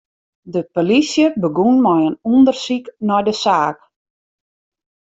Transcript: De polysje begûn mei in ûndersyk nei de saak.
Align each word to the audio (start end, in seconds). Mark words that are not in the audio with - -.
De 0.53 0.61
polysje 0.73 1.25
begûn 1.41 1.75
mei 1.85 2.03
in 2.07 2.15
ûndersyk 2.33 2.85
nei 3.07 3.23
de 3.27 3.33
saak. 3.41 3.77